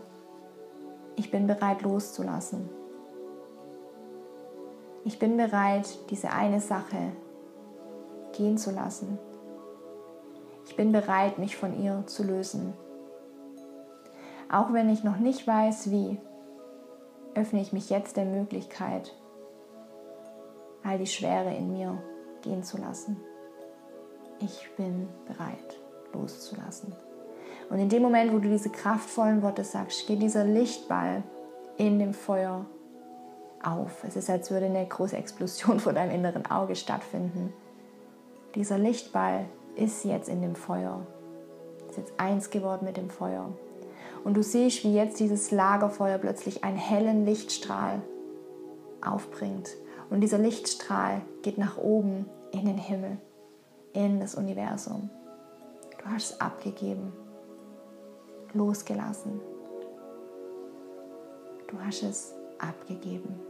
Ich 1.16 1.30
bin 1.30 1.48
bereit 1.48 1.82
loszulassen. 1.82 2.70
Ich 5.06 5.20
bin 5.20 5.38
bereit, 5.38 5.88
diese 6.10 6.32
eine 6.32 6.60
Sache 6.60 7.12
gehen 8.34 8.58
zu 8.58 8.72
lassen. 8.72 9.18
Ich 10.66 10.76
bin 10.76 10.92
bereit, 10.92 11.40
mich 11.40 11.58
von 11.58 11.82
ihr 11.82 12.04
zu 12.06 12.24
lösen. 12.24 12.74
Auch 14.52 14.74
wenn 14.74 14.90
ich 14.90 15.04
noch 15.04 15.18
nicht 15.18 15.48
weiß, 15.48 15.90
wie, 15.92 16.20
öffne 17.36 17.62
ich 17.62 17.74
mich 17.74 17.90
jetzt 17.90 18.18
der 18.18 18.26
Möglichkeit, 18.26 19.14
all 20.84 20.98
die 20.98 21.08
Schwere 21.08 21.54
in 21.56 21.72
mir 21.72 22.02
gehen 22.42 22.64
zu 22.64 22.78
lassen. 22.78 23.18
Ich 24.40 24.70
bin 24.76 25.08
bereit, 25.28 25.80
loszulassen. 26.14 26.94
Und 27.70 27.80
in 27.80 27.90
dem 27.90 28.02
Moment, 28.02 28.34
wo 28.34 28.40
du 28.40 28.50
diese 28.50 28.70
kraftvollen 28.70 29.42
Worte 29.42 29.64
sagst, 29.64 30.08
geht 30.08 30.22
dieser 30.22 30.44
Lichtball 30.44 31.24
in 31.78 32.00
dem 32.00 32.14
Feuer 32.14 32.66
auf. 33.64 34.04
Es 34.04 34.16
ist, 34.16 34.30
als 34.30 34.52
würde 34.52 34.68
eine 34.68 34.86
große 34.86 35.18
Explosion 35.18 35.80
vor 35.80 35.94
deinem 35.94 36.12
inneren 36.12 36.46
Auge 36.46 36.76
stattfinden. 36.76 37.54
Dieser 38.56 38.78
Lichtball 38.78 39.46
ist 39.76 40.04
jetzt 40.04 40.30
in 40.30 40.42
dem 40.42 40.56
Feuer. 40.56 41.06
Ist 41.90 41.98
jetzt 41.98 42.14
eins 42.18 42.50
geworden 42.50 42.86
mit 42.86 42.98
dem 42.98 43.10
Feuer. 43.10 43.52
Und 44.24 44.36
du 44.36 44.44
siehst, 44.44 44.84
wie 44.84 44.94
jetzt 44.94 45.20
dieses 45.20 45.52
Lagerfeuer 45.52 46.18
plötzlich 46.18 46.64
einen 46.64 46.78
hellen 46.78 47.26
Lichtstrahl 47.26 48.02
aufbringt. 49.02 49.70
Und 50.10 50.22
dieser 50.22 50.38
Lichtstrahl 50.38 51.22
geht 51.42 51.58
nach 51.58 51.78
oben 51.78 52.26
in 52.52 52.66
den 52.66 52.78
Himmel, 52.78 53.18
in 53.94 54.20
das 54.20 54.36
Universum. 54.36 55.10
Du 56.04 56.10
hast 56.10 56.32
es 56.32 56.42
abgegeben, 56.42 57.14
losgelassen. 58.54 59.40
Du 61.68 61.80
hast 61.86 62.04
es 62.04 62.34
abgegeben. 62.58 63.49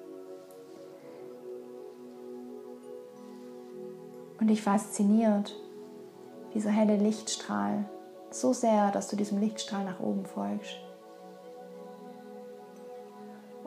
Und 4.39 4.47
dich 4.47 4.61
fasziniert 4.61 5.55
dieser 6.53 6.69
helle 6.69 6.97
Lichtstrahl 6.97 7.85
so 8.31 8.53
sehr, 8.53 8.91
dass 8.91 9.07
du 9.07 9.15
diesem 9.15 9.39
Lichtstrahl 9.39 9.83
nach 9.83 9.99
oben 9.99 10.25
folgst. 10.25 10.77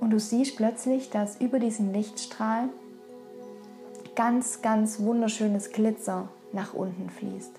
Und 0.01 0.11
du 0.11 0.19
siehst 0.19 0.57
plötzlich, 0.57 1.11
dass 1.11 1.41
über 1.41 1.59
diesen 1.59 1.93
Lichtstrahl 1.93 2.69
ganz, 4.15 4.63
ganz 4.63 5.01
wunderschönes 5.01 5.71
Glitzer 5.71 6.29
nach 6.53 6.75
unten 6.75 7.09
fließt. 7.11 7.53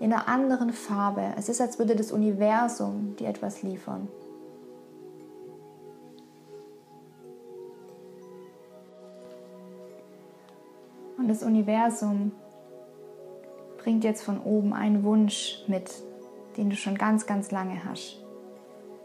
In 0.00 0.12
einer 0.12 0.28
anderen 0.28 0.72
Farbe. 0.72 1.32
Es 1.36 1.48
ist, 1.48 1.60
als 1.60 1.78
würde 1.78 1.96
das 1.96 2.12
Universum 2.12 3.16
dir 3.16 3.28
etwas 3.28 3.62
liefern. 3.62 4.08
Das 11.28 11.42
Universum 11.42 12.32
bringt 13.76 14.02
jetzt 14.02 14.22
von 14.22 14.40
oben 14.40 14.72
einen 14.72 15.04
Wunsch 15.04 15.62
mit, 15.66 15.92
den 16.56 16.70
du 16.70 16.76
schon 16.76 16.96
ganz, 16.96 17.26
ganz 17.26 17.50
lange 17.50 17.84
hast. 17.84 18.24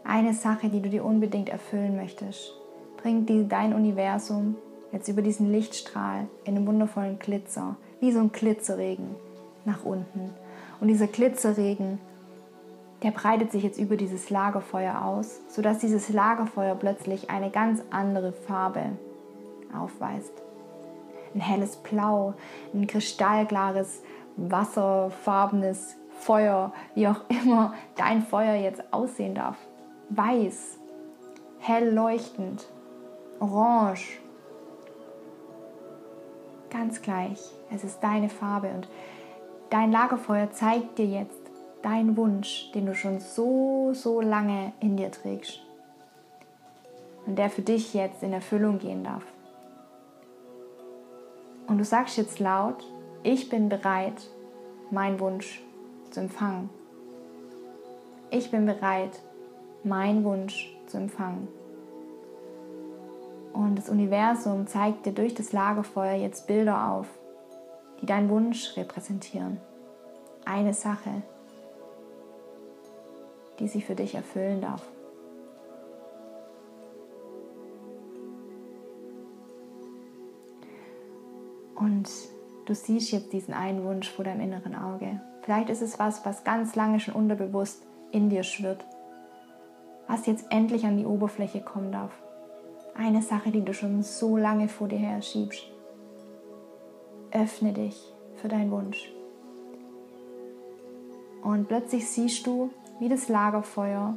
Eine 0.04 0.32
Sache, 0.32 0.70
die 0.70 0.80
du 0.80 0.88
dir 0.88 1.04
unbedingt 1.04 1.50
erfüllen 1.50 1.96
möchtest, 1.96 2.54
bringt 2.96 3.28
die, 3.28 3.46
dein 3.46 3.74
Universum 3.74 4.56
jetzt 4.90 5.08
über 5.08 5.20
diesen 5.20 5.52
Lichtstrahl 5.52 6.26
in 6.44 6.56
einem 6.56 6.66
wundervollen 6.66 7.18
Glitzer, 7.18 7.76
wie 8.00 8.10
so 8.10 8.20
ein 8.20 8.32
Glitzerregen 8.32 9.16
nach 9.66 9.84
unten. 9.84 10.30
Und 10.80 10.88
dieser 10.88 11.08
Glitzerregen, 11.08 11.98
der 13.02 13.10
breitet 13.10 13.52
sich 13.52 13.62
jetzt 13.62 13.78
über 13.78 13.98
dieses 13.98 14.30
Lagerfeuer 14.30 15.04
aus, 15.04 15.42
sodass 15.48 15.78
dieses 15.78 16.08
Lagerfeuer 16.08 16.74
plötzlich 16.74 17.28
eine 17.28 17.50
ganz 17.50 17.82
andere 17.90 18.32
Farbe 18.32 18.92
aufweist 19.78 20.44
ein 21.34 21.40
helles 21.40 21.76
Blau, 21.76 22.34
ein 22.72 22.86
kristallklares, 22.86 24.02
wasserfarbenes 24.36 25.96
Feuer, 26.20 26.72
wie 26.94 27.08
auch 27.08 27.20
immer 27.28 27.74
dein 27.96 28.22
Feuer 28.22 28.54
jetzt 28.54 28.82
aussehen 28.92 29.34
darf. 29.34 29.56
Weiß, 30.10 30.78
hell 31.60 31.92
leuchtend, 31.92 32.68
orange. 33.40 34.20
Ganz 36.70 37.02
gleich, 37.02 37.40
es 37.72 37.84
ist 37.84 38.00
deine 38.00 38.28
Farbe 38.28 38.68
und 38.68 38.88
dein 39.70 39.92
Lagerfeuer 39.92 40.50
zeigt 40.50 40.98
dir 40.98 41.06
jetzt 41.06 41.40
deinen 41.82 42.16
Wunsch, 42.16 42.72
den 42.72 42.86
du 42.86 42.94
schon 42.94 43.20
so, 43.20 43.92
so 43.92 44.20
lange 44.20 44.72
in 44.80 44.96
dir 44.96 45.10
trägst 45.10 45.60
und 47.26 47.36
der 47.36 47.50
für 47.50 47.62
dich 47.62 47.94
jetzt 47.94 48.22
in 48.22 48.32
Erfüllung 48.32 48.78
gehen 48.78 49.04
darf. 49.04 49.24
Und 51.66 51.78
du 51.78 51.84
sagst 51.84 52.16
jetzt 52.16 52.38
laut, 52.40 52.84
ich 53.22 53.48
bin 53.48 53.68
bereit, 53.68 54.28
meinen 54.90 55.18
Wunsch 55.20 55.62
zu 56.10 56.20
empfangen. 56.20 56.68
Ich 58.30 58.50
bin 58.50 58.66
bereit, 58.66 59.20
meinen 59.82 60.24
Wunsch 60.24 60.76
zu 60.86 60.98
empfangen. 60.98 61.48
Und 63.52 63.76
das 63.76 63.88
Universum 63.88 64.66
zeigt 64.66 65.06
dir 65.06 65.12
durch 65.12 65.34
das 65.34 65.52
Lagerfeuer 65.52 66.14
jetzt 66.14 66.46
Bilder 66.46 66.90
auf, 66.90 67.06
die 68.00 68.06
deinen 68.06 68.28
Wunsch 68.28 68.76
repräsentieren. 68.76 69.60
Eine 70.44 70.74
Sache, 70.74 71.22
die 73.58 73.68
sich 73.68 73.84
für 73.84 73.94
dich 73.94 74.14
erfüllen 74.14 74.60
darf. 74.60 74.82
Und 81.84 82.08
du 82.64 82.74
siehst 82.74 83.12
jetzt 83.12 83.34
diesen 83.34 83.52
einen 83.52 83.84
Wunsch 83.84 84.10
vor 84.10 84.24
deinem 84.24 84.40
inneren 84.40 84.74
Auge. 84.74 85.20
Vielleicht 85.42 85.68
ist 85.68 85.82
es 85.82 85.98
was, 85.98 86.24
was 86.24 86.42
ganz 86.42 86.74
lange 86.76 86.98
schon 86.98 87.12
unterbewusst 87.12 87.82
in 88.10 88.30
dir 88.30 88.42
schwirrt, 88.42 88.82
was 90.08 90.24
jetzt 90.24 90.46
endlich 90.48 90.86
an 90.86 90.96
die 90.96 91.04
Oberfläche 91.04 91.60
kommen 91.60 91.92
darf. 91.92 92.10
Eine 92.96 93.20
Sache, 93.20 93.50
die 93.50 93.62
du 93.62 93.74
schon 93.74 94.02
so 94.02 94.38
lange 94.38 94.68
vor 94.68 94.88
dir 94.88 94.98
her 94.98 95.20
schiebst. 95.20 95.62
Öffne 97.32 97.74
dich 97.74 98.14
für 98.36 98.48
deinen 98.48 98.70
Wunsch. 98.70 99.12
Und 101.42 101.68
plötzlich 101.68 102.08
siehst 102.08 102.46
du, 102.46 102.70
wie 102.98 103.10
das 103.10 103.28
Lagerfeuer 103.28 104.16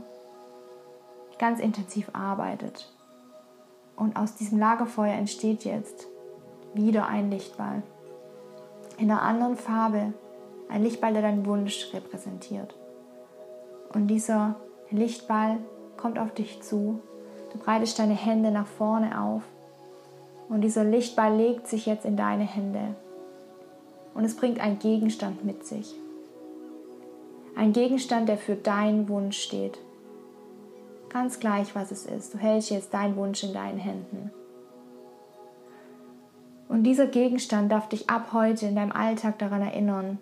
ganz 1.38 1.60
intensiv 1.60 2.10
arbeitet. 2.14 2.94
Und 3.98 4.16
aus 4.16 4.36
diesem 4.36 4.58
Lagerfeuer 4.58 5.16
entsteht 5.16 5.66
jetzt 5.66 6.08
wieder 6.78 7.08
ein 7.08 7.30
Lichtball. 7.30 7.84
In 8.98 9.12
einer 9.12 9.22
anderen 9.22 9.58
Farbe. 9.58 10.14
Ein 10.70 10.84
Lichtball, 10.84 11.14
der 11.14 11.22
deinen 11.22 11.46
Wunsch 11.46 11.94
repräsentiert. 11.94 12.76
Und 13.94 14.08
dieser 14.08 14.56
Lichtball 14.90 15.58
kommt 15.98 16.20
auf 16.20 16.34
dich 16.34 16.62
zu. 16.62 17.02
Du 17.52 17.58
breitest 17.58 18.00
deine 18.00 18.14
Hände 18.14 18.52
nach 18.52 18.68
vorne 18.68 19.22
auf. 19.22 19.44
Und 20.50 20.62
dieser 20.62 20.84
Lichtball 20.84 21.36
legt 21.36 21.68
sich 21.68 21.86
jetzt 21.86 22.06
in 22.06 22.16
deine 22.16 22.44
Hände. 22.44 22.96
Und 24.14 24.24
es 24.24 24.36
bringt 24.36 24.60
einen 24.60 24.80
Gegenstand 24.80 25.44
mit 25.46 25.66
sich. 25.66 25.96
Ein 27.56 27.74
Gegenstand, 27.74 28.30
der 28.30 28.38
für 28.38 28.56
deinen 28.56 29.10
Wunsch 29.10 29.40
steht. 29.40 29.80
Ganz 31.10 31.40
gleich, 31.40 31.76
was 31.76 31.92
es 31.92 32.06
ist. 32.06 32.34
Du 32.34 32.38
hältst 32.38 32.70
jetzt 32.70 32.94
deinen 32.94 33.16
Wunsch 33.16 33.44
in 33.44 33.54
deinen 33.54 33.80
Händen. 33.80 34.32
Und 36.68 36.84
dieser 36.84 37.08
Gegenstand 37.08 37.72
darf 37.72 37.88
dich 37.88 38.10
ab 38.10 38.34
heute 38.34 38.66
in 38.66 38.76
deinem 38.76 38.92
Alltag 38.92 39.40
daran 39.40 39.62
erinnern, 39.62 40.20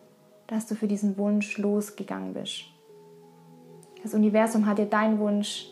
dass 0.48 0.68
du 0.68 0.76
für 0.76 0.88
diesen 0.88 1.18
Wunsch 1.18 1.58
losgegangen 1.58 2.34
bist. 2.34 2.66
Das 4.04 4.14
Universum 4.14 4.68
hat 4.68 4.78
dir 4.78 4.86
deinen 4.86 5.20
Wunsch 5.20 5.68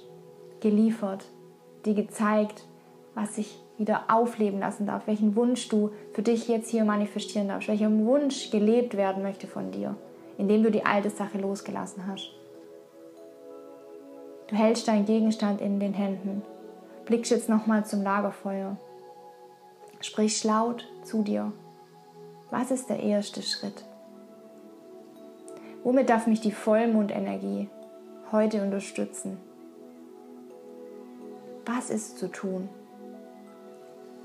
geliefert, 0.61 1.25
dir 1.85 1.93
gezeigt, 1.93 2.65
was 3.13 3.35
sich 3.35 3.59
wieder 3.77 4.05
aufleben 4.07 4.59
lassen 4.59 4.87
darf, 4.87 5.05
welchen 5.05 5.35
Wunsch 5.35 5.69
du 5.69 5.91
für 6.13 6.23
dich 6.23 6.47
jetzt 6.47 6.69
hier 6.69 6.85
manifestieren 6.85 7.47
darfst, 7.47 7.67
welcher 7.67 7.91
Wunsch 7.91 8.49
gelebt 8.49 8.97
werden 8.97 9.21
möchte 9.21 9.45
von 9.45 9.71
dir, 9.71 9.95
indem 10.37 10.63
du 10.63 10.71
die 10.71 10.85
alte 10.85 11.11
Sache 11.11 11.37
losgelassen 11.37 12.07
hast. 12.07 12.31
Du 14.47 14.55
hältst 14.55 14.87
deinen 14.87 15.05
Gegenstand 15.05 15.61
in 15.61 15.79
den 15.79 15.93
Händen, 15.93 16.41
blickst 17.05 17.31
jetzt 17.31 17.49
nochmal 17.49 17.85
zum 17.85 18.01
Lagerfeuer 18.01 18.77
Sprich 20.03 20.43
laut 20.43 20.85
zu 21.03 21.23
dir. 21.23 21.53
Was 22.51 22.71
ist 22.71 22.89
der 22.89 22.99
erste 22.99 23.41
Schritt? 23.41 23.85
Womit 25.85 26.09
darf 26.09 26.27
mich 26.27 26.41
die 26.41 26.51
Vollmondenergie 26.51 27.69
heute 28.33 28.61
unterstützen? 28.63 29.37
Was 31.65 31.89
ist 31.89 32.17
zu 32.17 32.27
tun? 32.27 32.67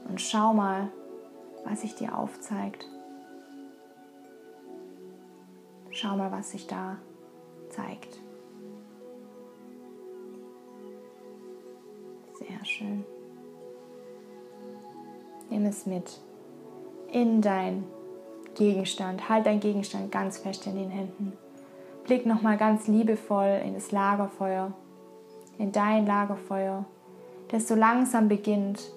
Und 0.08 0.20
schau 0.20 0.52
mal, 0.52 0.88
was 1.64 1.82
sich 1.82 1.94
dir 1.94 2.18
aufzeigt. 2.18 2.84
Schau 5.90 6.16
mal, 6.16 6.32
was 6.32 6.50
sich 6.50 6.66
da 6.66 6.96
zeigt. 7.70 8.18
Sehr 12.34 12.64
schön. 12.64 13.04
Nimm 15.50 15.66
es 15.66 15.86
mit 15.86 16.20
in 17.12 17.40
dein 17.40 17.84
Gegenstand. 18.54 19.28
Halt 19.28 19.46
deinen 19.46 19.60
Gegenstand 19.60 20.10
ganz 20.10 20.38
fest 20.38 20.66
in 20.66 20.76
den 20.76 20.90
Händen. 20.90 21.32
Blick 22.04 22.26
nochmal 22.26 22.56
ganz 22.56 22.88
liebevoll 22.88 23.60
in 23.64 23.74
das 23.74 23.92
Lagerfeuer, 23.92 24.72
in 25.58 25.72
dein 25.72 26.06
Lagerfeuer, 26.06 26.84
das 27.48 27.68
so 27.68 27.74
langsam 27.74 28.28
beginnt, 28.28 28.90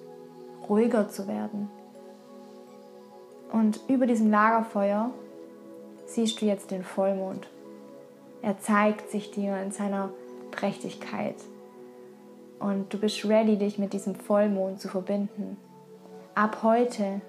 ruhiger 0.68 1.08
zu 1.08 1.28
werden. 1.28 1.70
Und 3.52 3.80
über 3.88 4.06
diesem 4.06 4.30
Lagerfeuer 4.30 5.10
siehst 6.06 6.40
du 6.40 6.46
jetzt 6.46 6.70
den 6.70 6.84
Vollmond. 6.84 7.48
Er 8.40 8.58
zeigt 8.58 9.10
sich 9.10 9.30
dir 9.30 9.60
in 9.62 9.70
seiner 9.70 10.10
Prächtigkeit. 10.50 11.36
Und 12.58 12.92
du 12.94 12.98
bist 12.98 13.24
ready, 13.24 13.56
dich 13.56 13.78
mit 13.78 13.92
diesem 13.92 14.14
Vollmond 14.14 14.80
zu 14.80 14.88
verbinden. 14.88 15.58
Ab 16.34 16.62
heute 16.62 17.20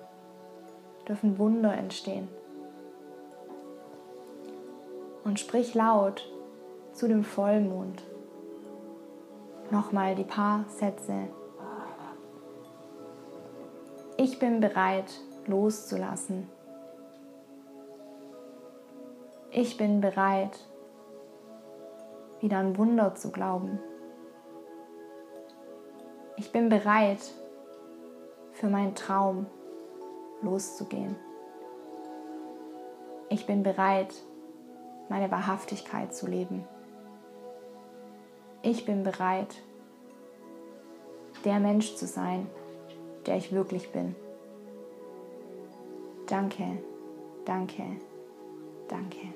dürfen 1.05 1.37
Wunder 1.37 1.73
entstehen. 1.73 2.29
Und 5.25 5.41
sprich 5.41 5.73
laut 5.73 6.25
zu 6.93 7.09
dem 7.09 7.25
Vollmond. 7.25 8.01
Nochmal 9.71 10.15
die 10.15 10.23
paar 10.23 10.63
Sätze. 10.69 11.27
Ich 14.15 14.39
bin 14.39 14.61
bereit 14.61 15.19
loszulassen. 15.47 16.47
Ich 19.51 19.75
bin 19.75 19.99
bereit, 19.99 20.57
wieder 22.39 22.57
an 22.57 22.77
Wunder 22.77 23.15
zu 23.15 23.31
glauben. 23.31 23.79
Ich 26.37 26.53
bin 26.53 26.69
bereit, 26.69 27.19
für 28.63 28.69
meinen 28.69 28.95
Traum 28.95 29.45
loszugehen. 30.41 31.17
Ich 33.27 33.45
bin 33.45 33.61
bereit, 33.61 34.13
meine 35.09 35.29
Wahrhaftigkeit 35.29 36.15
zu 36.15 36.27
leben. 36.27 36.63
Ich 38.61 38.85
bin 38.85 39.03
bereit, 39.03 39.53
der 41.43 41.59
Mensch 41.59 41.95
zu 41.95 42.07
sein, 42.07 42.47
der 43.25 43.35
ich 43.35 43.51
wirklich 43.51 43.91
bin. 43.91 44.15
Danke, 46.27 46.77
danke, 47.43 47.83
danke. 48.87 49.27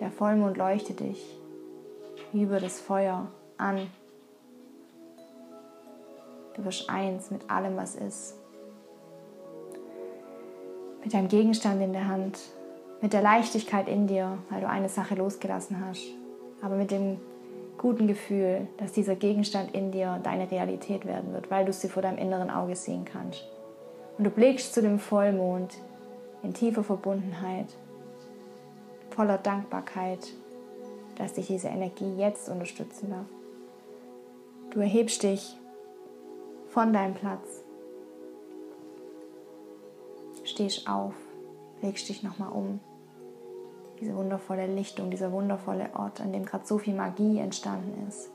Der 0.00 0.10
Vollmond 0.10 0.56
leuchtet 0.56 0.98
dich 0.98 1.38
über 2.32 2.58
das 2.58 2.80
Feuer 2.80 3.30
an. 3.56 3.86
Du 6.54 6.64
wirst 6.64 6.88
eins 6.88 7.30
mit 7.30 7.50
allem, 7.50 7.76
was 7.76 7.96
ist. 7.96 8.36
Mit 11.02 11.12
deinem 11.12 11.28
Gegenstand 11.28 11.82
in 11.82 11.92
der 11.92 12.08
Hand, 12.08 12.38
mit 13.00 13.12
der 13.12 13.22
Leichtigkeit 13.22 13.88
in 13.88 14.06
dir, 14.06 14.38
weil 14.50 14.60
du 14.60 14.68
eine 14.68 14.88
Sache 14.88 15.14
losgelassen 15.14 15.84
hast, 15.84 16.04
aber 16.62 16.76
mit 16.76 16.90
dem 16.90 17.18
guten 17.76 18.06
Gefühl, 18.06 18.68
dass 18.78 18.92
dieser 18.92 19.14
Gegenstand 19.14 19.74
in 19.74 19.92
dir 19.92 20.20
deine 20.22 20.50
Realität 20.50 21.04
werden 21.04 21.34
wird, 21.34 21.50
weil 21.50 21.66
du 21.66 21.72
sie 21.72 21.88
vor 21.88 22.02
deinem 22.02 22.18
inneren 22.18 22.50
Auge 22.50 22.76
sehen 22.76 23.04
kannst. 23.04 23.44
Und 24.16 24.24
du 24.24 24.30
blickst 24.30 24.72
zu 24.72 24.80
dem 24.80 24.98
Vollmond 24.98 25.76
in 26.42 26.54
tiefer 26.54 26.84
Verbundenheit, 26.84 27.66
voller 29.10 29.38
Dankbarkeit, 29.38 30.32
dass 31.16 31.34
dich 31.34 31.48
diese 31.48 31.68
Energie 31.68 32.16
jetzt 32.16 32.48
unterstützen 32.48 33.10
darf. 33.10 33.26
Du 34.70 34.80
erhebst 34.80 35.22
dich 35.22 35.56
von 36.74 36.92
deinem 36.92 37.14
Platz, 37.14 37.62
stehst 40.42 40.88
auf, 40.88 41.14
legst 41.82 42.08
dich 42.08 42.24
nochmal 42.24 42.50
um. 42.50 42.80
Diese 44.00 44.16
wundervolle 44.16 44.66
Lichtung, 44.66 45.08
dieser 45.08 45.30
wundervolle 45.30 45.90
Ort, 45.94 46.20
an 46.20 46.32
dem 46.32 46.44
gerade 46.44 46.66
so 46.66 46.78
viel 46.78 46.94
Magie 46.94 47.38
entstanden 47.38 48.06
ist. 48.08 48.28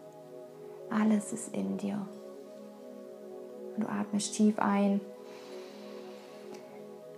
Alles 0.89 1.33
ist 1.33 1.53
in 1.53 1.77
dir. 1.77 2.07
Und 3.75 3.83
du 3.83 3.89
atmest 3.89 4.33
tief 4.35 4.57
ein 4.57 5.01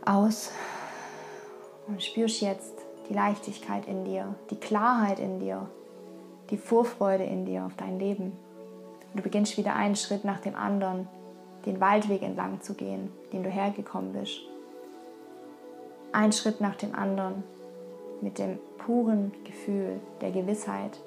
aus 0.03 0.51
und 1.87 2.01
spürst 2.01 2.41
jetzt 2.41 2.73
die 3.09 3.13
Leichtigkeit 3.13 3.87
in 3.87 4.05
dir, 4.05 4.33
die 4.49 4.59
Klarheit 4.59 5.19
in 5.19 5.39
dir, 5.39 5.69
die 6.49 6.57
Vorfreude 6.57 7.23
in 7.23 7.45
dir 7.45 7.65
auf 7.65 7.75
dein 7.77 7.99
Leben. 7.99 8.31
Und 9.11 9.19
du 9.19 9.21
beginnst 9.21 9.57
wieder 9.57 9.75
einen 9.75 9.95
Schritt 9.95 10.25
nach 10.25 10.39
dem 10.39 10.55
anderen 10.55 11.07
den 11.65 11.79
Waldweg 11.79 12.21
entlang 12.21 12.61
zu 12.61 12.73
gehen, 12.73 13.11
den 13.31 13.43
du 13.43 13.49
hergekommen 13.49 14.13
bist. 14.13 14.41
Ein 16.11 16.31
Schritt 16.31 16.61
nach 16.61 16.75
dem 16.75 16.95
anderen 16.95 17.43
mit 18.21 18.37
dem 18.37 18.59
puren 18.77 19.31
Gefühl 19.43 19.99
der 20.21 20.31
Gewissheit, 20.31 20.99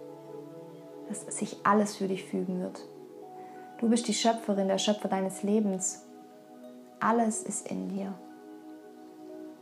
dass 1.09 1.37
sich 1.37 1.57
alles 1.64 1.97
für 1.97 2.09
dich 2.09 2.25
fügen 2.25 2.61
wird. 2.61 2.87
Du 3.79 3.88
bist 3.88 4.09
die 4.09 4.14
Schöpferin, 4.14 4.69
der 4.69 4.79
Schöpfer 4.79 5.09
deines 5.09 5.43
Lebens. 5.43 6.05
Alles 7.01 7.43
ist 7.43 7.71
in 7.71 7.88
dir 7.88 8.14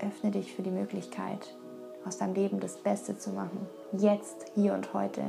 öffne 0.03 0.31
dich 0.31 0.55
für 0.55 0.63
die 0.63 0.71
Möglichkeit, 0.71 1.57
aus 2.05 2.19
deinem 2.19 2.35
Leben 2.35 2.61
das 2.61 2.77
Beste 2.77 3.17
zu 3.17 3.31
machen. 3.31 3.67
Jetzt, 3.93 4.51
hier 4.55 4.75
und 4.75 4.93
heute. 4.93 5.23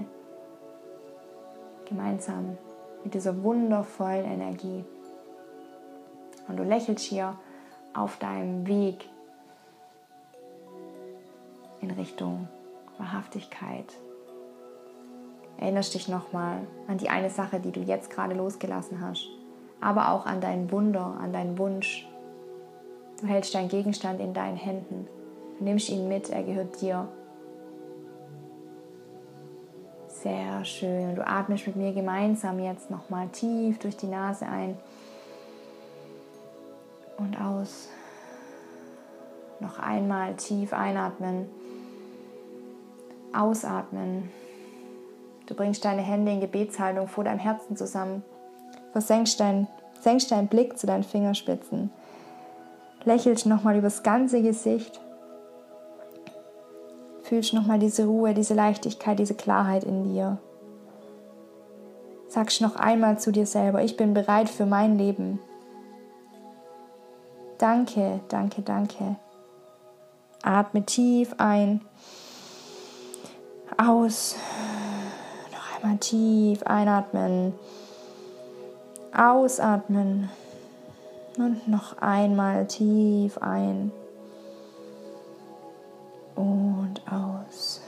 Gemeinsam 1.85 2.57
mit 3.03 3.13
dieser 3.13 3.43
wundervollen 3.43 4.25
Energie. 4.25 4.83
Und 6.47 6.57
du 6.57 6.63
lächelst 6.63 7.05
hier 7.05 7.37
auf 7.93 8.17
deinem 8.17 8.67
Weg 8.67 9.09
in 11.81 11.91
Richtung 11.91 12.47
Wahrhaftigkeit. 12.97 13.93
Erinnerst 15.57 15.93
dich 15.93 16.07
nochmal 16.07 16.61
an 16.87 16.97
die 16.97 17.09
eine 17.09 17.29
Sache, 17.29 17.59
die 17.59 17.71
du 17.71 17.79
jetzt 17.79 18.09
gerade 18.09 18.33
losgelassen 18.33 19.01
hast, 19.01 19.27
aber 19.79 20.11
auch 20.11 20.25
an 20.25 20.41
dein 20.41 20.71
Wunder, 20.71 21.17
an 21.21 21.31
deinen 21.31 21.57
Wunsch, 21.57 22.07
Du 23.23 23.29
hältst 23.29 23.55
deinen 23.55 23.69
Gegenstand 23.69 24.19
in 24.19 24.33
deinen 24.33 24.57
Händen. 24.57 25.07
Du 25.57 25.63
nimmst 25.63 25.87
ihn 25.87 26.09
mit, 26.09 26.29
er 26.29 26.43
gehört 26.43 26.81
dir. 26.81 27.07
Sehr 30.07 30.65
schön. 30.65 31.15
Du 31.15 31.25
atmest 31.25 31.65
mit 31.65 31.77
mir 31.77 31.93
gemeinsam 31.93 32.59
jetzt 32.59 32.91
nochmal 32.91 33.29
tief 33.29 33.79
durch 33.79 33.95
die 33.95 34.07
Nase 34.07 34.45
ein 34.45 34.77
und 37.23 37.41
aus. 37.41 37.89
Noch 39.59 39.79
einmal 39.79 40.35
tief 40.35 40.73
einatmen. 40.73 41.47
Ausatmen. 43.33 44.29
Du 45.47 45.55
bringst 45.55 45.83
deine 45.85 46.01
Hände 46.01 46.31
in 46.31 46.39
Gebetshaltung 46.39 47.07
vor 47.07 47.23
deinem 47.23 47.39
Herzen 47.39 47.75
zusammen. 47.75 48.23
Versenkst 48.91 49.39
deinen, 49.39 49.67
senkst 49.99 50.31
deinen 50.31 50.47
Blick 50.47 50.77
zu 50.77 50.85
deinen 50.85 51.03
Fingerspitzen 51.03 51.89
lächelst 53.05 53.45
nochmal 53.45 53.77
übers 53.77 54.03
ganze 54.03 54.41
Gesicht. 54.41 54.99
Fühlst 57.23 57.53
nochmal 57.53 57.79
diese 57.79 58.05
Ruhe, 58.05 58.33
diese 58.33 58.53
Leichtigkeit, 58.53 59.19
diese 59.19 59.35
Klarheit 59.35 59.83
in 59.83 60.03
dir. 60.03 60.37
Sagst 62.27 62.61
noch 62.61 62.75
einmal 62.75 63.19
zu 63.19 63.31
dir 63.31 63.45
selber, 63.45 63.83
ich 63.83 63.95
bin 63.95 64.13
bereit 64.13 64.49
für 64.49 64.65
mein 64.65 64.97
Leben. 64.97 65.39
Danke, 67.63 68.19
danke, 68.27 68.61
danke. 68.61 69.15
Atme 70.41 70.85
tief 70.85 71.33
ein. 71.37 71.79
Aus. 73.77 74.35
Noch 75.49 75.77
einmal 75.77 75.97
tief 75.99 76.61
einatmen. 76.63 77.53
Ausatmen. 79.15 80.29
Und 81.37 81.65
noch 81.69 82.01
einmal 82.01 82.67
tief 82.67 83.37
ein 83.37 83.93
und 86.35 87.01
aus. 87.09 87.81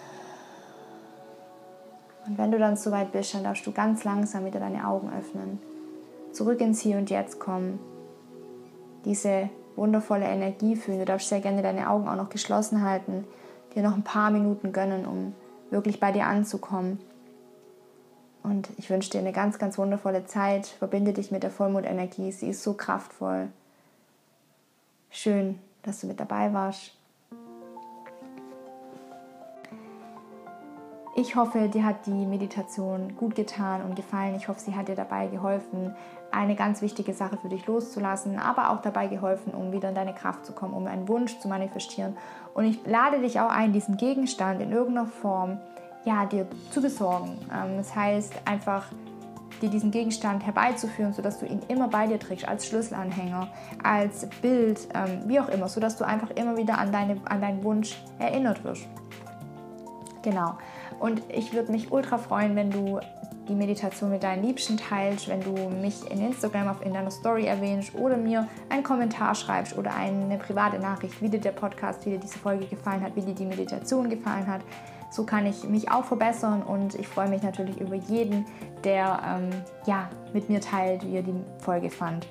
Und 2.25 2.37
wenn 2.37 2.51
du 2.51 2.59
dann 2.59 2.77
soweit 2.77 3.11
bist, 3.11 3.33
dann 3.33 3.43
darfst 3.43 3.67
du 3.67 3.73
ganz 3.73 4.05
langsam 4.05 4.45
wieder 4.45 4.61
deine 4.61 4.87
Augen 4.87 5.11
öffnen. 5.11 5.59
Zurück 6.31 6.61
ins 6.61 6.79
Hier 6.79 6.97
und 6.97 7.09
Jetzt 7.09 7.41
kommen. 7.41 7.77
Diese 9.03 9.49
wundervolle 9.75 10.25
Energie 10.25 10.75
fühlen. 10.75 10.99
Du 10.99 11.05
darfst 11.05 11.29
sehr 11.29 11.41
gerne 11.41 11.61
deine 11.61 11.89
Augen 11.89 12.07
auch 12.07 12.15
noch 12.15 12.29
geschlossen 12.29 12.83
halten. 12.83 13.25
Dir 13.73 13.83
noch 13.83 13.95
ein 13.95 14.03
paar 14.03 14.31
Minuten 14.31 14.71
gönnen, 14.71 15.05
um 15.05 15.33
wirklich 15.69 15.99
bei 15.99 16.11
dir 16.11 16.25
anzukommen. 16.25 16.99
Und 18.43 18.69
ich 18.77 18.89
wünsche 18.89 19.09
dir 19.09 19.19
eine 19.19 19.31
ganz, 19.31 19.57
ganz 19.57 19.77
wundervolle 19.77 20.25
Zeit. 20.25 20.67
Verbinde 20.67 21.13
dich 21.13 21.31
mit 21.31 21.43
der 21.43 21.51
Vollmondenergie. 21.51 22.31
Sie 22.31 22.49
ist 22.49 22.63
so 22.63 22.73
kraftvoll. 22.73 23.49
Schön, 25.09 25.59
dass 25.83 26.01
du 26.01 26.07
mit 26.07 26.19
dabei 26.19 26.53
warst. 26.53 26.95
Ich 31.17 31.37
hoffe, 31.37 31.69
dir 31.69 31.85
hat 31.85 32.05
die 32.07 32.25
Meditation 32.25 33.15
gut 33.15 33.35
getan 33.35 33.81
und 33.83 33.95
gefallen. 33.95 34.35
Ich 34.35 34.49
hoffe, 34.49 34.59
sie 34.59 34.75
hat 34.75 34.89
dir 34.89 34.95
dabei 34.95 35.27
geholfen, 35.27 35.95
eine 36.29 36.55
ganz 36.55 36.81
wichtige 36.81 37.13
Sache 37.13 37.37
für 37.37 37.47
dich 37.47 37.65
loszulassen, 37.67 38.37
aber 38.37 38.71
auch 38.71 38.81
dabei 38.81 39.07
geholfen, 39.07 39.53
um 39.53 39.71
wieder 39.71 39.87
in 39.87 39.95
deine 39.95 40.13
Kraft 40.13 40.45
zu 40.45 40.51
kommen, 40.51 40.73
um 40.73 40.87
einen 40.87 41.07
Wunsch 41.07 41.39
zu 41.39 41.47
manifestieren. 41.47 42.17
Und 42.53 42.65
ich 42.65 42.85
lade 42.85 43.21
dich 43.21 43.39
auch 43.39 43.49
ein, 43.49 43.71
diesen 43.71 43.95
Gegenstand 43.95 44.61
in 44.61 44.73
irgendeiner 44.73 45.07
Form 45.07 45.61
ja, 46.03 46.25
dir 46.25 46.47
zu 46.71 46.81
besorgen. 46.81 47.37
Ähm, 47.49 47.77
das 47.77 47.95
heißt, 47.95 48.33
einfach 48.43 48.85
dir 49.61 49.69
diesen 49.69 49.91
Gegenstand 49.91 50.45
herbeizuführen, 50.45 51.13
sodass 51.13 51.39
du 51.39 51.45
ihn 51.45 51.61
immer 51.69 51.87
bei 51.87 52.07
dir 52.07 52.19
trägst, 52.19 52.45
als 52.45 52.67
Schlüsselanhänger, 52.67 53.47
als 53.83 54.27
Bild, 54.41 54.89
ähm, 54.93 55.21
wie 55.27 55.39
auch 55.39 55.47
immer, 55.47 55.69
sodass 55.69 55.95
du 55.95 56.03
einfach 56.03 56.31
immer 56.31 56.57
wieder 56.57 56.77
an, 56.77 56.91
deine, 56.91 57.21
an 57.23 57.39
deinen 57.39 57.63
Wunsch 57.63 58.03
erinnert 58.19 58.65
wirst. 58.65 58.85
Genau. 60.25 60.57
Und 60.99 61.21
ich 61.29 61.53
würde 61.53 61.71
mich 61.71 61.91
ultra 61.91 62.17
freuen, 62.17 62.55
wenn 62.55 62.71
du 62.71 62.99
die 63.47 63.55
Meditation 63.55 64.09
mit 64.09 64.23
deinen 64.23 64.43
Liebsten 64.43 64.77
teilst, 64.77 65.27
wenn 65.27 65.41
du 65.41 65.69
mich 65.69 66.09
in 66.09 66.19
Instagram 66.19 66.67
auf 66.67 66.81
in 66.83 66.93
deiner 66.93 67.11
Story 67.11 67.45
erwähnst 67.45 67.93
oder 67.95 68.17
mir 68.17 68.47
einen 68.69 68.83
Kommentar 68.83 69.35
schreibst 69.35 69.77
oder 69.77 69.93
eine 69.93 70.37
private 70.37 70.79
Nachricht, 70.79 71.21
wie 71.21 71.29
dir 71.29 71.39
der 71.39 71.51
Podcast, 71.51 72.05
wie 72.05 72.11
dir 72.11 72.19
diese 72.19 72.39
Folge 72.39 72.65
gefallen 72.65 73.01
hat, 73.01 73.15
wie 73.15 73.21
dir 73.21 73.35
die 73.35 73.45
Meditation 73.45 74.09
gefallen 74.09 74.47
hat. 74.47 74.61
So 75.11 75.23
kann 75.23 75.45
ich 75.45 75.63
mich 75.63 75.91
auch 75.91 76.05
verbessern 76.05 76.63
und 76.63 76.95
ich 76.95 77.07
freue 77.07 77.29
mich 77.29 77.43
natürlich 77.43 77.79
über 77.79 77.95
jeden, 77.95 78.45
der 78.83 79.21
ähm, 79.25 79.49
ja, 79.85 80.09
mit 80.33 80.49
mir 80.49 80.59
teilt, 80.59 81.05
wie 81.05 81.15
er 81.15 81.23
die 81.23 81.35
Folge 81.59 81.89
fand. 81.89 82.27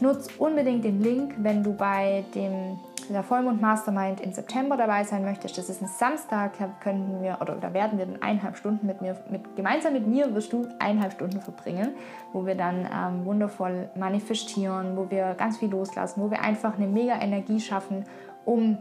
Nutz 0.00 0.28
unbedingt 0.38 0.84
den 0.84 1.00
Link, 1.00 1.34
wenn 1.38 1.62
du 1.62 1.74
bei 1.74 2.24
dem 2.34 2.78
der 3.08 3.22
Vollmond 3.22 3.60
Mastermind 3.60 4.20
im 4.20 4.32
September 4.32 4.76
dabei 4.76 5.04
sein 5.04 5.24
möchtest. 5.24 5.58
Das 5.58 5.68
ist 5.68 5.82
ein 5.82 5.88
Samstag, 5.88 6.58
da 6.58 6.68
können 6.80 7.22
wir 7.22 7.38
oder 7.40 7.56
da 7.56 7.72
werden 7.72 7.98
wir 7.98 8.06
dann 8.06 8.22
eineinhalb 8.22 8.56
Stunden 8.56 8.86
mit 8.86 9.00
mir, 9.00 9.16
mit, 9.30 9.56
gemeinsam 9.56 9.92
mit 9.92 10.06
mir 10.06 10.34
wirst 10.34 10.52
du 10.52 10.66
eineinhalb 10.78 11.12
Stunden 11.12 11.40
verbringen, 11.40 11.94
wo 12.32 12.46
wir 12.46 12.54
dann 12.54 12.88
ähm, 12.92 13.24
wundervoll 13.24 13.90
manifestieren, 13.96 14.96
wo 14.96 15.10
wir 15.10 15.34
ganz 15.34 15.58
viel 15.58 15.70
loslassen, 15.70 16.22
wo 16.22 16.30
wir 16.30 16.40
einfach 16.42 16.76
eine 16.76 16.86
mega 16.86 17.20
Energie 17.20 17.60
schaffen, 17.60 18.04
um 18.44 18.78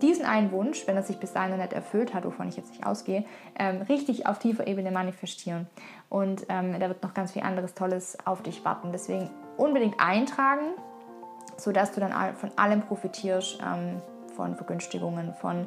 diesen 0.00 0.24
einen 0.24 0.50
Wunsch, 0.52 0.86
wenn 0.86 0.96
er 0.96 1.02
sich 1.02 1.18
bis 1.18 1.32
dahin 1.32 1.50
noch 1.50 1.58
nicht 1.58 1.72
erfüllt 1.72 2.14
hat, 2.14 2.24
wovon 2.24 2.48
ich 2.48 2.56
jetzt 2.56 2.70
nicht 2.70 2.86
ausgehe, 2.86 3.24
ähm, 3.58 3.82
richtig 3.82 4.26
auf 4.26 4.38
tiefer 4.38 4.66
Ebene 4.66 4.90
manifestieren. 4.90 5.66
Und 6.08 6.46
ähm, 6.48 6.78
da 6.78 6.88
wird 6.88 7.02
noch 7.02 7.14
ganz 7.14 7.32
viel 7.32 7.42
anderes 7.42 7.74
Tolles 7.74 8.16
auf 8.24 8.42
dich 8.42 8.64
warten. 8.64 8.92
Deswegen 8.92 9.30
unbedingt 9.56 10.00
eintragen, 10.00 10.74
sodass 11.60 11.92
du 11.92 12.00
dann 12.00 12.12
von 12.34 12.50
allem 12.56 12.82
profitierst, 12.82 13.58
ähm, 13.60 14.00
von 14.34 14.56
Vergünstigungen, 14.56 15.34
von 15.34 15.66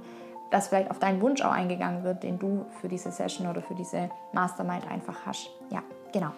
dass 0.53 0.67
vielleicht 0.67 0.91
auf 0.91 0.99
deinen 0.99 1.19
Wunsch 1.19 1.41
auch 1.41 1.51
eingegangen 1.51 2.03
wird, 2.03 2.21
den 2.21 2.37
du 2.37 2.65
für 2.79 2.87
diese 2.87 3.11
Session 3.11 3.47
oder 3.47 3.63
für 3.63 3.73
diese 3.73 4.11
Mastermind 4.33 4.87
einfach 4.87 5.25
hast. 5.25 5.49
Ja, 5.71 5.81
genau. 6.11 6.29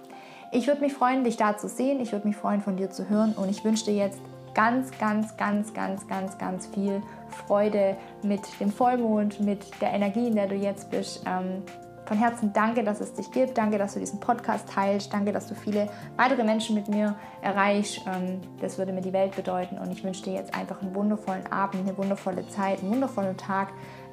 Ich 0.53 0.67
würde 0.67 0.79
mich 0.79 0.93
freuen, 0.93 1.25
dich 1.25 1.35
da 1.35 1.57
zu 1.57 1.67
sehen. 1.67 1.99
Ich 1.99 2.13
würde 2.13 2.25
mich 2.25 2.37
freuen, 2.37 2.61
von 2.61 2.77
dir 2.77 2.89
zu 2.89 3.09
hören. 3.09 3.33
Und 3.33 3.49
ich 3.49 3.65
wünsche 3.65 3.83
dir 3.83 3.95
jetzt 3.95 4.21
ganz, 4.53 4.97
ganz, 4.97 5.35
ganz, 5.35 5.73
ganz, 5.73 6.07
ganz, 6.07 6.37
ganz 6.37 6.67
viel 6.67 7.01
Freude 7.45 7.97
mit 8.23 8.41
dem 8.61 8.71
Vollmond, 8.71 9.41
mit 9.41 9.81
der 9.81 9.91
Energie, 9.91 10.27
in 10.27 10.35
der 10.35 10.47
du 10.47 10.55
jetzt 10.55 10.89
bist. 10.89 11.23
Ähm, 11.27 11.61
von 12.05 12.17
Herzen 12.17 12.53
danke, 12.53 12.83
dass 12.83 13.01
es 13.01 13.13
dich 13.13 13.31
gibt. 13.31 13.57
Danke, 13.57 13.77
dass 13.77 13.93
du 13.93 13.99
diesen 13.99 14.19
Podcast 14.19 14.69
teilst. 14.69 15.11
Danke, 15.13 15.31
dass 15.31 15.47
du 15.47 15.55
viele 15.55 15.89
weitere 16.17 16.43
Menschen 16.43 16.75
mit 16.75 16.87
mir 16.87 17.15
erreichst. 17.41 18.01
Ähm, 18.07 18.41
das 18.61 18.77
würde 18.77 18.93
mir 18.93 19.01
die 19.01 19.13
Welt 19.13 19.35
bedeuten. 19.35 19.77
Und 19.77 19.91
ich 19.91 20.03
wünsche 20.03 20.23
dir 20.23 20.33
jetzt 20.33 20.53
einfach 20.53 20.81
einen 20.81 20.93
wundervollen 20.93 21.51
Abend, 21.51 21.87
eine 21.87 21.97
wundervolle 21.97 22.47
Zeit, 22.49 22.81
einen 22.81 22.91
wundervollen 22.91 23.37
Tag. 23.37 23.69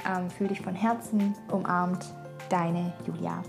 Ähm, 0.08 0.30
fühl 0.30 0.48
dich 0.48 0.60
von 0.60 0.74
Herzen 0.74 1.34
umarmt. 1.50 2.06
Deine 2.48 2.92
Julia. 3.06 3.42